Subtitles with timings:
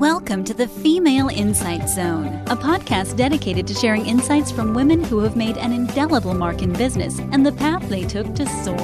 [0.00, 5.18] Welcome to the Female Insight Zone, a podcast dedicated to sharing insights from women who
[5.18, 8.78] have made an indelible mark in business and the path they took to soar.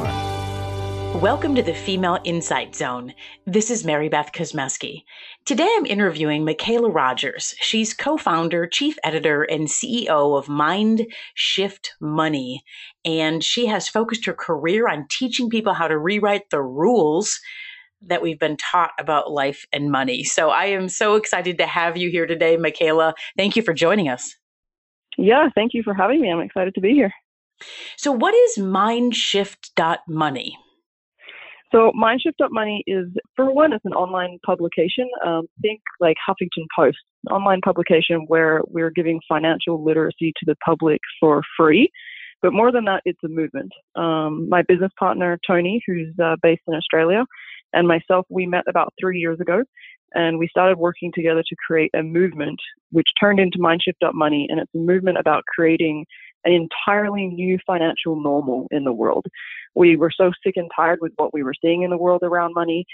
[1.18, 3.14] Welcome to the Female Insight Zone.
[3.46, 5.04] This is Mary Beth Kosmeski.
[5.46, 7.54] Today I'm interviewing Makaylah Rogers.
[7.62, 12.62] She's co founder, chief editor, and CEO of Mind Shift Money.
[13.06, 17.40] And she has focused her career on teaching people how to rewrite the rules
[18.02, 20.24] that we've been taught about life and money.
[20.24, 23.14] So I am so excited to have you here today, Makaylah.
[23.36, 24.34] Thank you for joining us.
[25.18, 26.30] Yeah, thank you for having me.
[26.30, 27.12] I'm excited to be here.
[27.96, 30.58] So, what is Mindshift.money?
[31.72, 35.08] So, Mindshift.money is, for one, it's an online publication.
[35.26, 36.98] Um, think like Huffington Post,
[37.30, 41.90] online publication where we're giving financial literacy to the public for free.
[42.42, 43.72] But more than that, it's a movement.
[43.96, 47.24] Um, my business partner, Tony, who's uh, based in Australia,
[47.72, 49.62] and myself, we met about three years ago
[50.14, 52.58] and we started working together to create a movement
[52.90, 54.46] which turned into Mindshift.money.
[54.48, 56.06] And it's a movement about creating
[56.44, 59.26] an entirely new financial normal in the world.
[59.74, 62.54] We were so sick and tired with what we were seeing in the world around
[62.54, 62.86] money.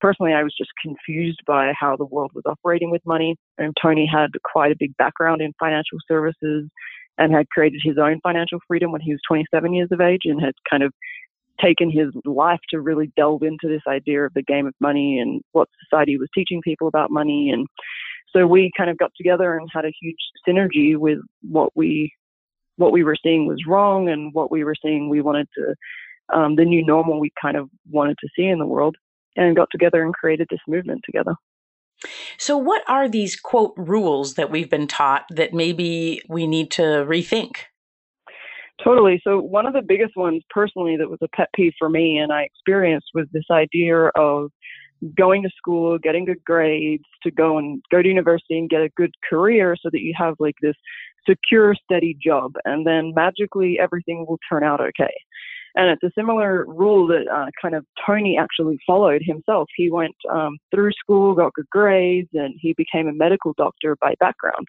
[0.00, 3.34] Personally, I was just confused by how the world was operating with money.
[3.56, 6.68] And Tony had quite a big background in financial services
[7.16, 10.40] and had created his own financial freedom when he was 27 years of age and
[10.40, 10.92] had kind of
[11.62, 15.42] taken his life to really delve into this idea of the game of money and
[15.52, 17.50] what society was teaching people about money.
[17.50, 17.66] And
[18.34, 22.12] so we kind of got together and had a huge synergy with what we
[22.76, 25.74] what we were seeing was wrong and what we were seeing we wanted to
[26.32, 28.96] um, the new normal we kind of wanted to see in the world
[29.36, 31.34] and got together and created this movement together.
[32.38, 36.82] So, what are these quote rules that we've been taught that maybe we need to
[36.82, 37.56] rethink?
[38.82, 39.20] Totally.
[39.24, 42.32] So one of the biggest ones personally that was a pet peeve for me and
[42.32, 44.50] I experienced was this idea of
[45.16, 48.90] going to school, getting good grades, to go and go to university and get a
[48.96, 50.76] good career so that you have like this
[51.28, 55.12] secure, steady job and then magically everything will turn out okay.
[55.74, 59.68] And it's a similar rule that uh, kind of Tony actually followed himself.
[59.76, 64.14] He went um, through school, got good grades, and he became a medical doctor by
[64.18, 64.66] background.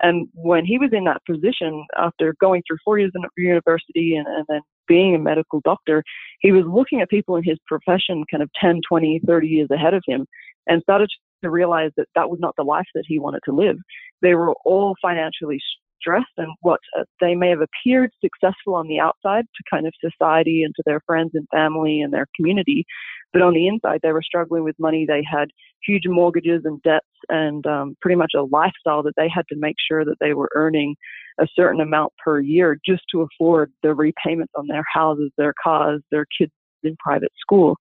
[0.00, 4.26] And when he was in that position, after going through four years in university and,
[4.26, 6.02] and then being a medical doctor,
[6.40, 9.94] he was looking at people in his profession kind of 10, 20, 30 years ahead
[9.94, 10.26] of him
[10.66, 11.08] and started
[11.42, 13.76] to realize that that was not the life that he wanted to live.
[14.22, 15.60] They were all financially
[16.00, 19.92] stressed and what uh, they may have appeared successful on the outside to kind of
[20.00, 22.84] society and to their friends and family and their community.
[23.32, 25.06] But on the inside, they were struggling with money.
[25.06, 25.48] They had
[25.86, 29.76] huge mortgages and debts and um, pretty much a lifestyle that they had to make
[29.88, 30.96] sure that they were earning
[31.40, 36.02] a certain amount per year just to afford the repayments on their houses, their cars,
[36.10, 37.76] their kids in private school.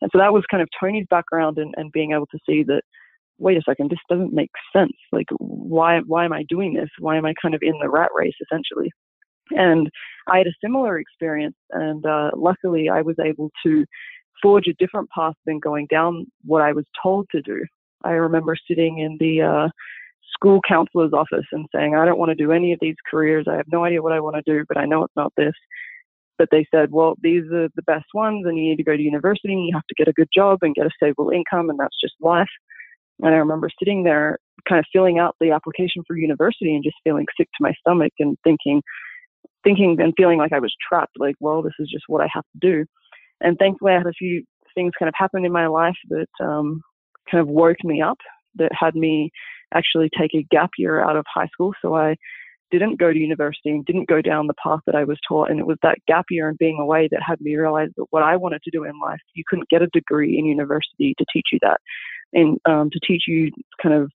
[0.00, 2.82] And so that was kind of Tony's background and, and being able to see that,
[3.38, 4.92] wait a second, this doesn't make sense.
[5.12, 6.90] Like, why, why am I doing this?
[6.98, 8.90] Why am I kind of in the rat race essentially?
[9.50, 9.88] And
[10.28, 13.84] I had a similar experience, and uh, luckily I was able to
[14.42, 17.64] forge a different path than going down what I was told to do.
[18.04, 19.68] I remember sitting in the uh,
[20.34, 23.46] school counselor's office and saying, I don't want to do any of these careers.
[23.48, 25.54] I have no idea what I want to do, but I know it's not this.
[26.38, 29.02] But they said, well, these are the best ones, and you need to go to
[29.02, 31.78] university, and you have to get a good job and get a stable income, and
[31.78, 32.48] that's just life.
[33.22, 34.38] And I remember sitting there,
[34.68, 38.12] kind of filling out the application for university, and just feeling sick to my stomach,
[38.18, 38.82] and thinking,
[39.62, 41.12] thinking and feeling like I was trapped.
[41.18, 42.86] Like, well, this is just what I have to do.
[43.42, 44.44] And thankfully, I had a few
[44.74, 46.80] things kind of happen in my life that um,
[47.30, 48.18] kind of woke me up,
[48.56, 49.30] that had me
[49.74, 51.72] actually take a gap year out of high school.
[51.82, 52.16] So I
[52.70, 55.50] didn't go to university and didn't go down the path that I was taught.
[55.50, 58.22] And it was that gap year and being away that had me realize that what
[58.22, 61.48] I wanted to do in life, you couldn't get a degree in university to teach
[61.52, 61.78] you that
[62.32, 63.50] and um, to teach you
[63.82, 64.10] kind of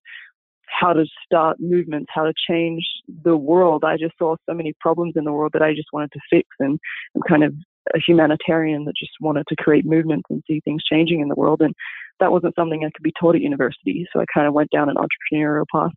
[0.67, 2.83] how to start movements, how to change
[3.23, 3.83] the world.
[3.83, 6.47] I just saw so many problems in the world that I just wanted to fix
[6.59, 6.79] and,
[7.15, 7.53] and kind of
[7.95, 11.61] a humanitarian that just wanted to create movements and see things changing in the world.
[11.61, 11.73] And
[12.19, 14.05] that wasn't something I could be taught at university.
[14.13, 15.91] So I kind of went down an entrepreneurial path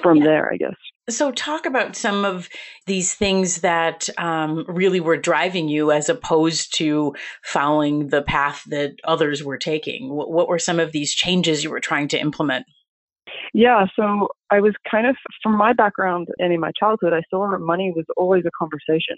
[0.00, 0.24] from yeah.
[0.24, 0.76] there, I guess.
[1.10, 2.48] So, talk about some of
[2.86, 8.92] these things that um, really were driving you as opposed to following the path that
[9.04, 10.08] others were taking.
[10.08, 12.66] What, what were some of these changes you were trying to implement?
[13.54, 17.58] Yeah, so I was kind of, from my background and in my childhood, I saw
[17.58, 19.16] money was always a conversation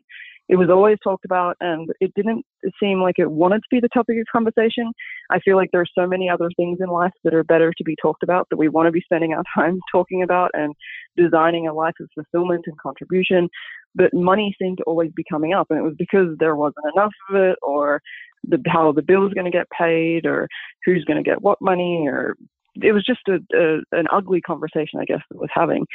[0.49, 2.44] it was always talked about and it didn't
[2.78, 4.93] seem like it wanted to be the topic of conversation.
[5.31, 7.84] I feel like there are so many other things in life that are better to
[7.84, 10.75] be talked about that we want to be spending our time talking about and
[11.16, 13.49] designing a life of fulfillment and contribution.
[13.94, 17.12] But money seemed to always be coming up and it was because there wasn't enough
[17.31, 18.02] of it or
[18.46, 20.46] the, how the bill is going to get paid or
[20.84, 22.37] who's going to get what money or
[22.76, 25.87] it was just a, a, an ugly conversation, I guess, that was having.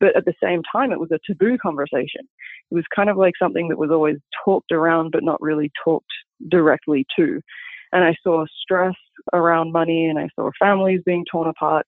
[0.00, 2.28] But at the same time, it was a taboo conversation.
[2.70, 6.12] It was kind of like something that was always talked around, but not really talked
[6.48, 7.40] directly to.
[7.92, 8.96] And I saw stress
[9.32, 11.86] around money, and I saw families being torn apart,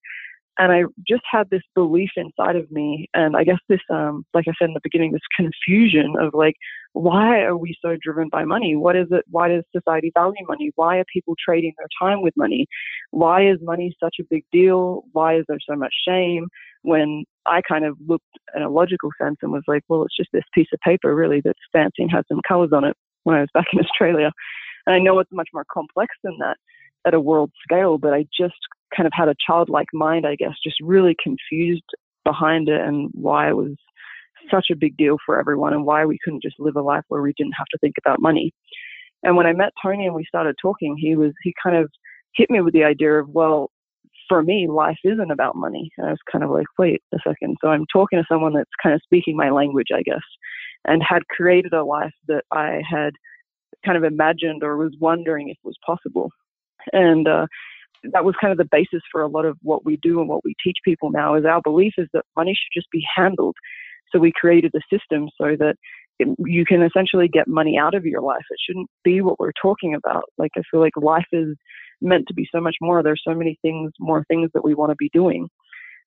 [0.58, 4.46] and I just had this belief inside of me, and I guess this, um, like
[4.48, 6.56] I said in the beginning, this confusion of like,
[6.92, 8.74] why are we so driven by money?
[8.74, 9.24] What is it?
[9.30, 10.72] Why does society value money?
[10.74, 12.66] Why are people trading their time with money?
[13.10, 15.04] Why is money such a big deal?
[15.12, 16.48] Why is there so much shame?
[16.82, 18.24] When I kind of looked
[18.54, 21.40] in a logical sense and was like, well, it's just this piece of paper really
[21.44, 24.32] that's fancy and has some colors on it when I was back in Australia.
[24.86, 26.56] And I know it's much more complex than that
[27.06, 28.56] at a world scale, but I just
[28.96, 31.84] kind of had a childlike mind, I guess, just really confused
[32.24, 33.74] behind it and why it was
[34.50, 37.22] such a big deal for everyone and why we couldn't just live a life where
[37.22, 38.52] we didn't have to think about money.
[39.22, 41.90] And when I met Tony and we started talking, he was, he kind of
[42.34, 43.70] hit me with the idea of, well,
[44.28, 45.90] for me, life isn't about money.
[45.96, 47.56] And I was kind of like, wait a second.
[47.60, 50.22] So I'm talking to someone that's kind of speaking my language, I guess,
[50.84, 53.12] and had created a life that I had
[53.84, 56.30] kind of imagined or was wondering if it was possible.
[56.92, 57.46] And uh,
[58.12, 60.44] that was kind of the basis for a lot of what we do and what
[60.44, 63.56] we teach people now is our belief is that money should just be handled.
[64.12, 65.76] So we created a system so that
[66.18, 68.44] it, you can essentially get money out of your life.
[68.50, 70.24] It shouldn't be what we're talking about.
[70.36, 71.56] Like I feel like life is
[72.00, 73.02] meant to be so much more.
[73.02, 75.48] There's so many things, more things that we want to be doing.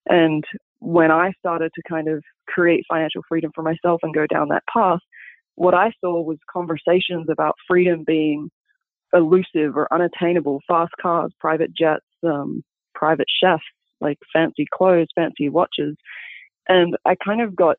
[0.06, 0.44] And
[0.80, 4.64] when I started to kind of create financial freedom for myself and go down that
[4.72, 4.98] path,
[5.54, 8.50] what I saw was conversations about freedom being
[9.14, 12.62] elusive or unattainable, fast cars, private jets, um,
[12.94, 13.62] private chefs,
[14.00, 15.96] like fancy clothes, fancy watches.
[16.68, 17.76] And I kind of got,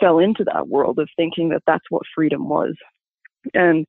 [0.00, 2.74] fell into that world of thinking that that's what freedom was.
[3.54, 3.86] And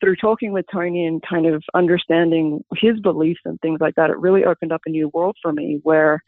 [0.00, 4.18] through talking with Tony and kind of understanding his beliefs and things like that, it
[4.18, 6.22] really opened up a new world for me where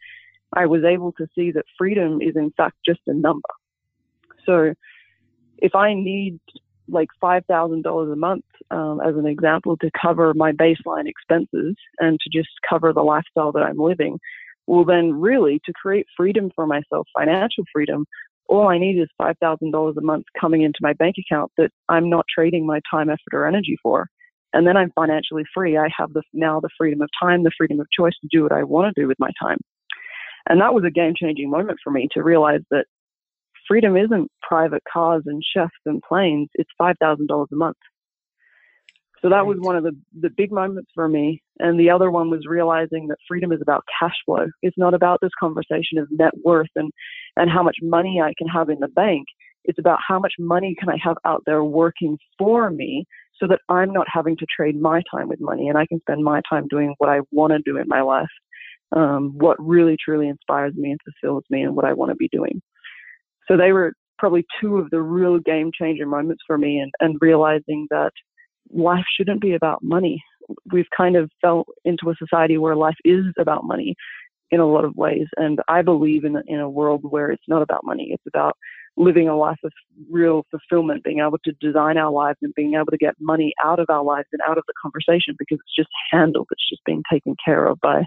[0.53, 3.41] I was able to see that freedom is in fact just a number.
[4.45, 4.73] So
[5.57, 6.39] if I need
[6.87, 12.29] like $5,000 a month, um, as an example, to cover my baseline expenses and to
[12.37, 14.19] just cover the lifestyle that I'm living.
[14.67, 18.05] Well, then, really, to create freedom for myself, financial freedom,
[18.49, 22.25] all I need is $5,000 a month coming into my bank account that I'm not
[22.33, 24.07] trading my time, effort, or energy for.
[24.53, 25.77] And then I'm financially free.
[25.77, 28.51] I have the, now the freedom of time, the freedom of choice to do what
[28.51, 29.57] I want to do with my time.
[30.47, 32.85] And that was a game changing moment for me to realize that
[33.67, 36.49] freedom isn't private cars and chefs and planes.
[36.55, 37.77] It's $5,000 a month.
[39.23, 41.41] So that was one of the, the big moments for me.
[41.59, 44.47] And the other one was realizing that freedom is about cash flow.
[44.61, 46.91] It's not about this conversation of net worth and,
[47.37, 49.25] and how much money I can have in the bank.
[49.63, 53.05] It's about how much money can I have out there working for me
[53.39, 56.21] so that I'm not having to trade my time with money and I can spend
[56.23, 58.27] my time doing what I want to do in my life,
[58.93, 62.27] um, what really truly inspires me and fulfills me and what I want to be
[62.29, 62.61] doing.
[63.47, 67.17] So they were probably two of the real game changer moments for me and, and
[67.21, 68.11] realizing that
[68.71, 70.23] life shouldn't be about money.
[70.71, 73.95] We've kind of fell into a society where life is about money
[74.51, 75.27] in a lot of ways.
[75.37, 78.09] And I believe in, in a world where it's not about money.
[78.11, 78.55] It's about
[78.95, 79.71] living a life of
[80.11, 83.79] real fulfillment, being able to design our lives and being able to get money out
[83.79, 86.47] of our lives and out of the conversation because it's just handled.
[86.51, 88.03] It's just being taken care of by,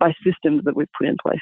[0.00, 1.38] by systems that we've put in place.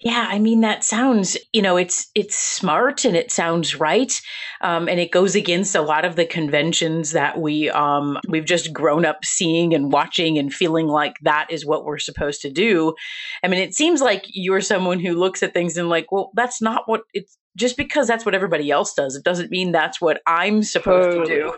[0.00, 4.20] Yeah, I mean that sounds, you know, it's it's smart and it sounds right,
[4.60, 8.72] um, and it goes against a lot of the conventions that we um, we've just
[8.72, 12.94] grown up seeing and watching and feeling like that is what we're supposed to do.
[13.42, 16.60] I mean, it seems like you're someone who looks at things and like, well, that's
[16.60, 20.20] not what it's just because that's what everybody else does, it doesn't mean that's what
[20.26, 21.26] I'm supposed totally.
[21.26, 21.56] to do.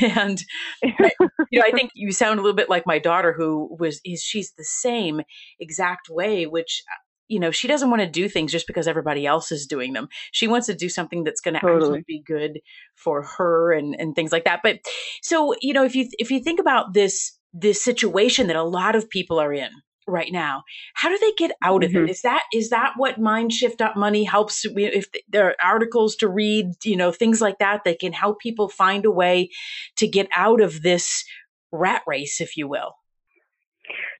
[0.16, 0.42] And
[0.82, 4.22] you know, I think you sound a little bit like my daughter, who was is
[4.22, 5.20] she's the same
[5.60, 6.82] exact way, which
[7.28, 10.08] you know, she doesn't want to do things just because everybody else is doing them.
[10.32, 11.98] She wants to do something that's going to totally.
[11.98, 12.60] actually be good
[12.94, 14.60] for her and and things like that.
[14.62, 14.80] But
[15.22, 18.96] so, you know, if you if you think about this this situation that a lot
[18.96, 19.70] of people are in
[20.06, 20.64] right now,
[20.94, 22.04] how do they get out of mm-hmm.
[22.04, 22.10] it?
[22.10, 27.12] Is that is that what Mindshift.money helps if there are articles to read, you know,
[27.12, 29.50] things like that that can help people find a way
[29.96, 31.24] to get out of this
[31.72, 32.92] rat race, if you will?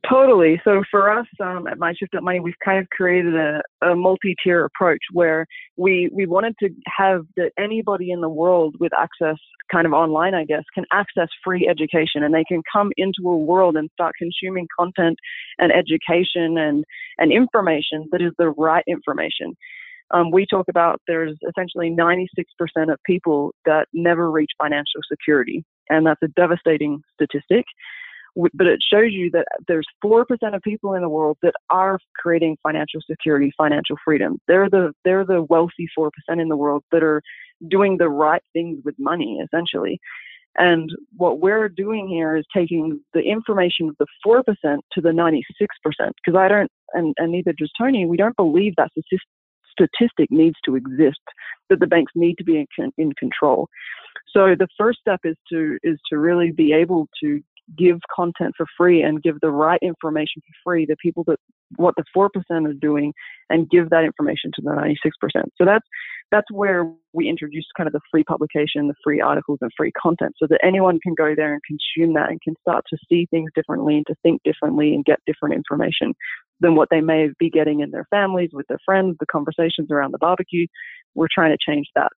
[0.08, 0.60] Totally.
[0.64, 5.46] So for us um, at Mindshift.money, we've kind of created a, a multi-tier approach where
[5.76, 9.38] we we wanted to have that anybody in the world with access,
[9.72, 13.36] kind of online, I guess, can access free education, and they can come into a
[13.36, 15.16] world and start consuming content
[15.58, 16.84] and education and
[17.16, 19.54] and information that is the right information.
[20.10, 22.26] Um, we talk about there's essentially 96%
[22.92, 27.64] of people that never reach financial security, and that's a devastating statistic
[28.36, 30.24] but it shows you that there's 4%
[30.54, 34.38] of people in the world that are creating financial security, financial freedom.
[34.48, 37.22] They're the, they're the wealthy 4% in the world that are
[37.68, 40.00] doing the right things with money, essentially.
[40.56, 44.42] And what we're doing here is taking the information of the 4%
[44.92, 45.42] to the 96%,
[45.82, 48.90] because I don't, and, and neither does Tony, we don't believe that
[49.72, 51.20] statistic needs to exist,
[51.70, 53.68] that the banks need to be in, in control.
[54.30, 57.40] So the first step is to, is to really be able to
[57.76, 61.38] give content for free and give the right information for free, the people that
[61.76, 62.28] what the 4%
[62.68, 63.12] are doing
[63.50, 65.44] and give that information to the 96%.
[65.56, 65.86] So that's,
[66.30, 70.34] that's where we introduced kind of the free publication, the free articles and free content
[70.38, 73.50] so that anyone can go there and consume that and can start to see things
[73.54, 76.14] differently and to think differently and get different information
[76.60, 80.12] than what they may be getting in their families, with their friends, the conversations around
[80.12, 80.66] the barbecue.
[81.14, 82.10] We're trying to change that.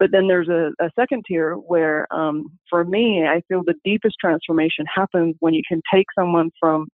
[0.00, 4.16] But then there's a, a second tier where, um, for me, I feel the deepest
[4.20, 6.88] transformation happens when you can take someone from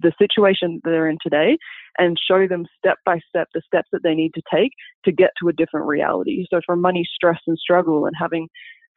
[0.00, 1.56] the situation they're in today
[1.98, 4.70] and show them step by step the steps that they need to take
[5.04, 6.46] to get to a different reality.
[6.52, 8.46] So for money, stress, and struggle, and having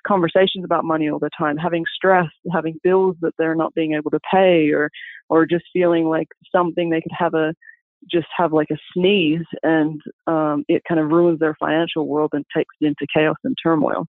[0.05, 4.11] conversations about money all the time, having stress, having bills that they're not being able
[4.11, 4.89] to pay, or
[5.29, 7.53] or just feeling like something they could have a
[8.11, 12.45] just have like a sneeze and um, it kind of ruins their financial world and
[12.55, 14.05] takes it into chaos and turmoil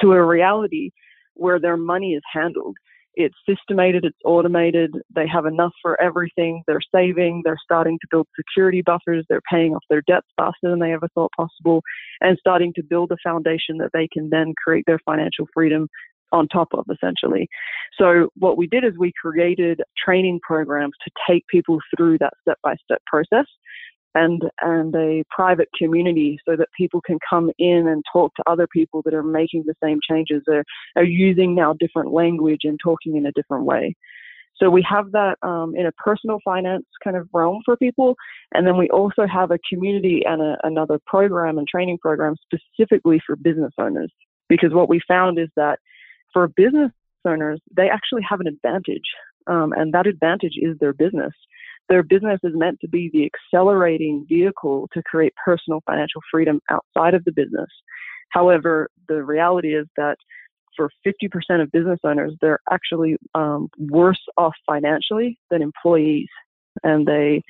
[0.00, 0.90] to a reality
[1.34, 2.76] where their money is handled.
[3.14, 8.26] It's systemated, it's automated, they have enough for everything, they're saving, they're starting to build
[8.38, 11.82] security buffers, they're paying off their debts faster than they ever thought possible,
[12.20, 15.88] and starting to build a foundation that they can then create their financial freedom
[16.36, 17.48] on top of essentially.
[17.98, 22.58] So what we did is we created training programs to take people through that step
[22.62, 23.46] by step process
[24.16, 28.66] and and a private community so that people can come in and talk to other
[28.66, 30.64] people that are making the same changes are,
[30.96, 33.94] are using now different language and talking in a different way.
[34.56, 38.16] So we have that um, in a personal finance kind of realm for people,
[38.54, 43.20] and then we also have a community and a, another program and training program specifically
[43.24, 44.10] for business owners.
[44.48, 45.78] Because what we found is that
[46.36, 46.92] for business
[47.24, 49.08] owners, they actually have an advantage,
[49.46, 51.32] um, and that advantage is their business.
[51.88, 57.14] Their business is meant to be the accelerating vehicle to create personal financial freedom outside
[57.14, 57.70] of the business.
[58.32, 60.16] However, the reality is that
[60.76, 66.28] for 50% of business owners, they're actually um, worse off financially than employees,
[66.82, 67.42] and they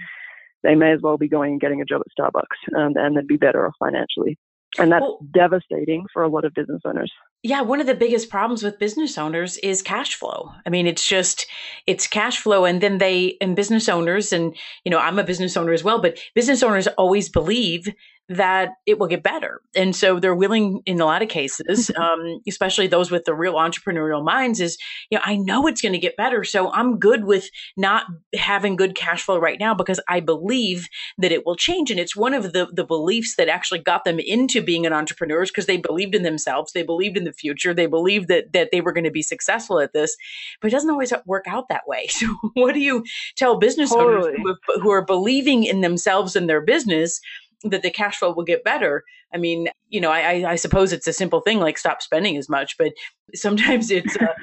[0.63, 3.27] they may as well be going and getting a job at Starbucks, and, and they'd
[3.27, 4.39] be better off financially.
[4.79, 7.13] And that's well, devastating for a lot of business owners.
[7.43, 10.51] Yeah, one of the biggest problems with business owners is cash flow.
[10.67, 11.47] I mean, it's just
[11.87, 15.57] it's cash flow and then they and business owners and you know, I'm a business
[15.57, 17.89] owner as well, but business owners always believe
[18.29, 19.61] that it will get better.
[19.75, 23.55] And so they're willing in a lot of cases, um, especially those with the real
[23.55, 24.77] entrepreneurial minds is,
[25.11, 26.43] you know, I know it's going to get better.
[26.43, 28.05] So I'm good with not
[28.35, 31.91] having good cash flow right now because I believe that it will change.
[31.91, 35.43] And it's one of the, the beliefs that actually got them into being an entrepreneur
[35.43, 36.73] is because they believed in themselves.
[36.73, 37.73] They believed in the future.
[37.73, 40.17] They believed that, that they were going to be successful at this,
[40.61, 42.09] but it doesn't always work out that way.
[42.17, 43.05] So what do you
[43.37, 44.31] tell business totally.
[44.31, 47.21] owners who, who are believing in themselves and their business?
[47.65, 49.03] That the cash flow will get better.
[49.35, 52.49] I mean, you know, I, I suppose it's a simple thing like stop spending as
[52.49, 52.93] much, but
[53.35, 54.35] sometimes it's uh,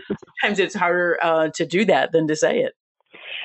[0.41, 2.73] sometimes it's harder uh, to do that than to say it.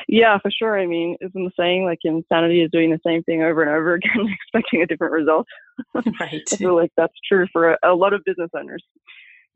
[0.09, 0.79] Yeah, for sure.
[0.79, 3.95] I mean, isn't the saying like insanity is doing the same thing over and over
[3.95, 5.47] again, expecting a different result?
[6.21, 6.43] right.
[6.53, 8.83] I feel like that's true for a, a lot of business owners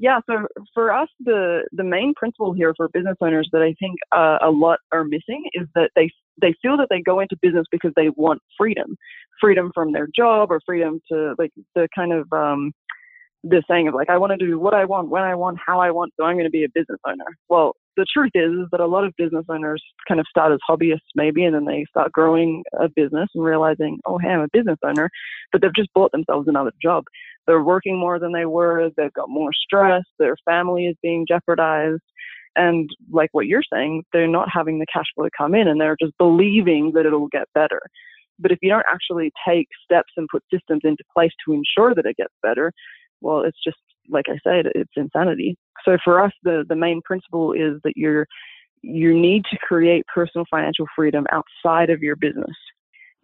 [0.02, 4.00] yeah, so for us, the the main principle here for business owners that I think
[4.11, 7.66] uh, a lot are missing is that they they feel that they go into business
[7.71, 8.97] because they want freedom,
[9.43, 12.73] freedom from their job or freedom to like the kind of um,
[13.45, 15.81] the saying of like I want to do what I want, when I want, how
[15.81, 17.27] I want, so I'm going to be a business owner.
[17.51, 20.61] Well, the truth is, is that a lot of business owners kind of start as
[20.71, 24.49] hobbyists maybe, and then they start growing a business and realizing, oh, hey, I'm a
[24.51, 25.11] business owner,
[25.51, 27.05] but they've just bought themselves another job
[27.47, 32.03] they're working more than they were, they've got more stress, their family is being jeopardized.
[32.55, 35.97] And like what you're saying, they're not having the cash flow come in and they're
[36.01, 37.81] just believing that it'll get better.
[38.39, 42.07] But if you don't actually take steps and put systems into place to ensure that
[42.07, 42.73] it gets better,
[43.21, 45.57] well, it's just like I said, it's insanity.
[45.85, 48.27] So for us, the the main principle is that you're
[48.83, 52.57] you need to create personal financial freedom outside of your business.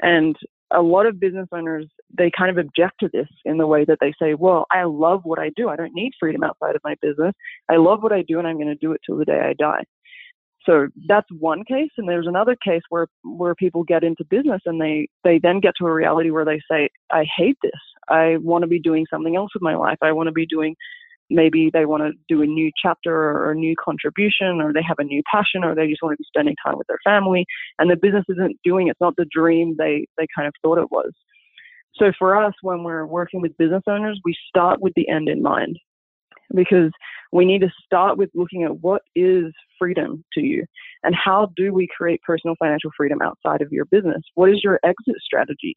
[0.00, 0.36] And
[0.72, 1.86] a lot of business owners
[2.16, 5.22] they kind of object to this in the way that they say, "Well, I love
[5.24, 5.68] what I do.
[5.68, 7.34] I don't need freedom outside of my business.
[7.68, 9.54] I love what I do, and I'm going to do it till the day I
[9.54, 9.82] die."
[10.64, 14.80] So that's one case, and there's another case where where people get into business and
[14.80, 17.72] they they then get to a reality where they say, "I hate this.
[18.08, 19.98] I want to be doing something else with my life.
[20.02, 20.74] I want to be doing
[21.30, 24.98] maybe they want to do a new chapter or a new contribution or they have
[24.98, 27.44] a new passion or they just want to be spending time with their family
[27.78, 30.90] and the business isn't doing it's not the dream they they kind of thought it
[30.90, 31.12] was
[31.94, 35.42] so for us when we're working with business owners we start with the end in
[35.42, 35.78] mind
[36.54, 36.90] because
[37.32, 40.64] we need to start with looking at what is freedom to you
[41.02, 44.78] and how do we create personal financial freedom outside of your business what is your
[44.84, 45.76] exit strategy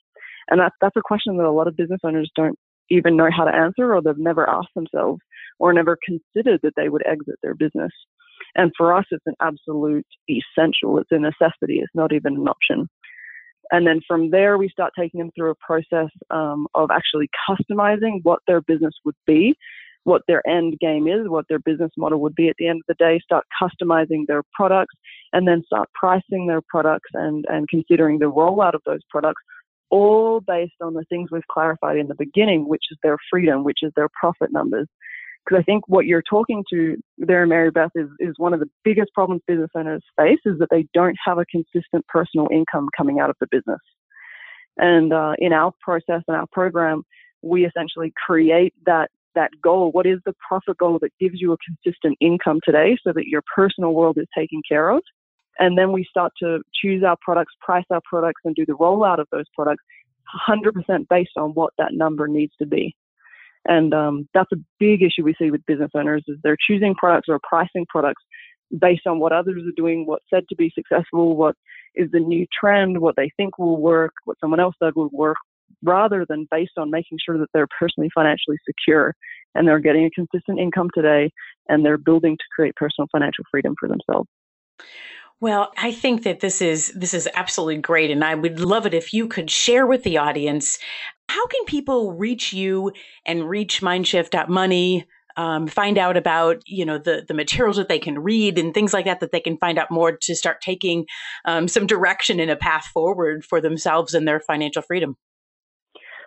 [0.50, 2.58] and that's that's a question that a lot of business owners don't
[2.91, 5.22] even know how to answer or they've never asked themselves
[5.60, 7.91] or never considered that they would exit their business.
[8.55, 10.98] And for us, it's an absolute essential.
[10.98, 11.79] It's a necessity.
[11.79, 12.89] It's not even an option.
[13.72, 18.20] And then from there, we start taking them through a process um, of actually customizing
[18.24, 19.55] what their business would be,
[20.03, 22.88] what their end game is, what their business model would be at the end of
[22.88, 24.96] the day, start customizing their products,
[25.34, 29.41] and then start pricing their products and, and considering the rollout of those products
[29.91, 33.79] all based on the things we've clarified in the beginning, which is their freedom, which
[33.81, 34.88] is their profit numbers.
[35.46, 38.70] Because I think what you're talking to there, Mary Beth, is, is one of the
[38.84, 43.20] biggest problems business owners face is that they don't have a consistent personal income coming
[43.20, 43.79] out of the business.
[44.77, 47.03] And uh, in our process and our program,
[47.41, 49.91] we essentially create that that goal.
[49.91, 53.43] What is the profit goal that gives you a consistent income today, so that your
[53.55, 55.01] personal world is taken care of?
[55.59, 59.19] And then we start to choose our products, price our products, and do the rollout
[59.19, 59.83] of those products
[60.50, 62.95] 100% based on what that number needs to be.
[63.65, 67.27] And um, that's a big issue we see with business owners is they're choosing products
[67.29, 68.23] or pricing products
[68.79, 71.55] based on what others are doing, what's said to be successful, what
[71.93, 75.38] is the new trend, what they think will work, what someone else said will work,
[75.83, 79.15] rather than based on making sure that they're personally financially secure
[79.55, 81.31] and they're getting a consistent income today
[81.67, 84.29] and they're building to create personal financial freedom for themselves.
[85.39, 88.93] Well, I think that this is this is absolutely great and I would love it
[88.93, 90.77] if you could share with the audience
[91.29, 92.91] how can people reach you
[93.25, 98.19] and reach mindshift.money um, find out about you know the the materials that they can
[98.19, 101.05] read and things like that that they can find out more to start taking
[101.45, 105.15] um, some direction in a path forward for themselves and their financial freedom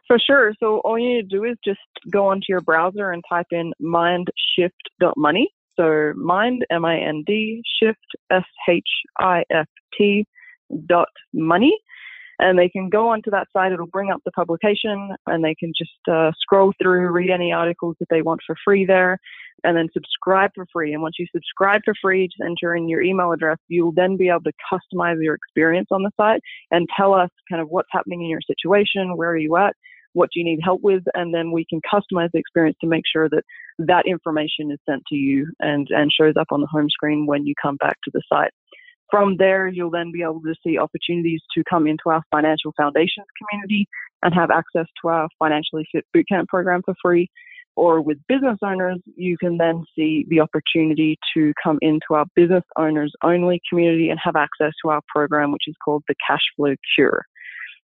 [0.07, 3.23] for sure so all you need to do is just go onto your browser and
[3.29, 7.99] type in mindshift.money so mind, M-I-N-D, shift,
[8.31, 10.27] S-H-I-F-T
[10.87, 11.79] dot money.
[12.41, 13.71] And they can go onto that site.
[13.73, 17.95] It'll bring up the publication and they can just uh, scroll through, read any articles
[18.01, 19.19] that they want for free there,
[19.63, 20.93] and then subscribe for free.
[20.93, 23.59] And once you subscribe for free, just enter in your email address.
[23.69, 26.41] You'll then be able to customize your experience on the site
[26.73, 29.77] and tell us kind of what's happening in your situation, where are you at,
[30.15, 33.05] what do you need help with, and then we can customize the experience to make
[33.11, 33.43] sure that
[33.79, 37.47] that information is sent to you and, and shows up on the home screen when
[37.47, 38.53] you come back to the site.
[39.11, 43.27] From there, you'll then be able to see opportunities to come into our financial foundations
[43.39, 43.87] community
[44.23, 47.29] and have access to our financially fit bootcamp program for free.
[47.77, 52.63] Or with business owners, you can then see the opportunity to come into our business
[52.77, 56.75] owners only community and have access to our program, which is called the Cash Flow
[56.95, 57.25] Cure.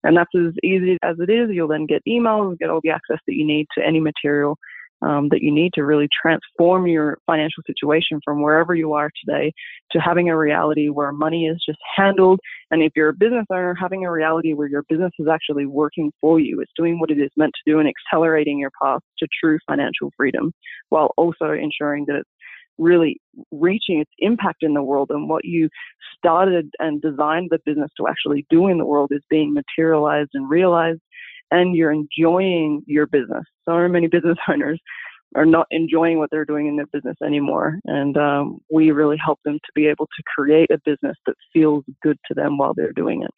[0.04, 1.48] And that's as easy as it is.
[1.50, 4.56] You'll then get emails, get all the access that you need to any material
[5.02, 9.52] um, that you need to really transform your financial situation from wherever you are today
[9.92, 12.40] to having a reality where money is just handled.
[12.70, 16.12] And if you're a business owner, having a reality where your business is actually working
[16.20, 19.28] for you, it's doing what it is meant to do and accelerating your path to
[19.40, 20.52] true financial freedom
[20.88, 22.30] while also ensuring that it's
[22.78, 25.68] really reaching its impact in the world and what you
[26.16, 30.48] started and designed the business to actually do in the world is being materialized and
[30.48, 31.00] realized
[31.50, 33.44] and you're enjoying your business.
[33.68, 34.80] So many business owners
[35.34, 37.78] are not enjoying what they're doing in their business anymore.
[37.84, 41.84] And um, we really help them to be able to create a business that feels
[42.02, 43.30] good to them while they're doing it.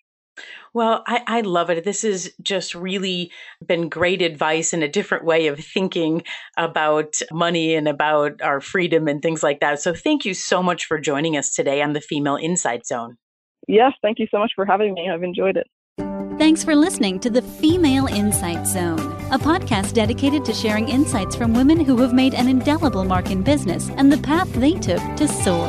[0.75, 1.85] Well, I, I, love it.
[1.85, 3.33] This has just really
[3.67, 6.23] been great advice and a different way of thinking
[6.57, 9.81] about money and about our freedom and things like that.
[9.81, 13.17] So, thank you so much for joining us today on the Female Insight Zone.
[13.67, 15.09] Yes, thank you so much for having me.
[15.13, 15.67] I've enjoyed it.
[16.39, 19.01] Thanks for listening to the Female Insight Zone,
[19.33, 23.43] a podcast dedicated to sharing insights from women who have made an indelible mark in
[23.43, 25.69] business and the path they took to soar.